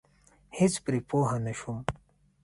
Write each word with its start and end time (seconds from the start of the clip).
هېڅ 0.57 0.73
پرې 0.85 0.99
پوه 1.09 1.33
نشوم. 1.45 1.79